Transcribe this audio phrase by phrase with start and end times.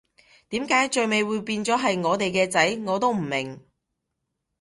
[0.49, 3.61] 點解最尾會變咗係我哋嘅仔，我都唔明